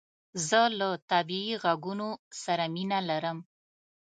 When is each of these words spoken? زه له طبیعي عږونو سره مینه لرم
زه 0.47 0.61
له 0.79 0.89
طبیعي 1.11 1.55
عږونو 1.69 2.09
سره 2.43 2.63
مینه 2.73 2.99
لرم 3.09 3.37